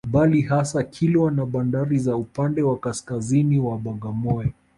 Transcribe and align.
Bali 0.07 0.41
hasa 0.41 0.83
Kilwa 0.83 1.31
na 1.31 1.45
bandari 1.45 1.99
za 1.99 2.15
upande 2.15 2.61
wa 2.61 2.77
kaskaziini 2.77 3.59
wa 3.59 3.77
Bagamoyo 3.77 4.51